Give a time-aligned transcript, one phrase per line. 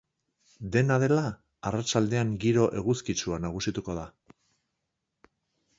[0.75, 1.25] Dena dela,
[1.71, 4.11] arratsaldean giro eguzkitsua nagusituko da.